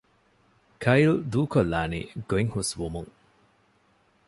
ކައިލް 0.83 1.15
ދޫކޮށްލާނީ 1.31 1.99
ގޮތް 2.29 2.51
ހުސްވުމުން 2.55 3.11